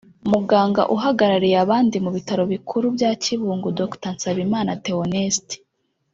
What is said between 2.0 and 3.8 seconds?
mu bitaro bikuru bya Kibungo